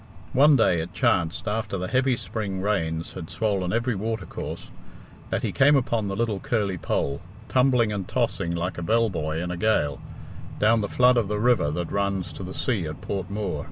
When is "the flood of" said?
10.81-11.27